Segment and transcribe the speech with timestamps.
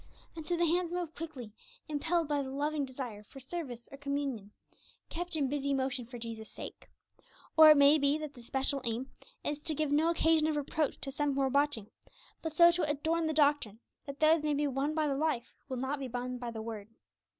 [0.35, 1.53] And so the hands move quickly,
[1.87, 4.51] impelled by the loving desire for service or communion,
[5.09, 6.89] kept in busy motion for Jesus' sake.
[7.55, 9.11] Or it may be that the special aim
[9.43, 11.91] is to give no occasion of reproach to some who are watching,
[12.41, 15.75] but so to adorn the doctrine that those may be won by the life who
[15.75, 16.89] will not be won by the word.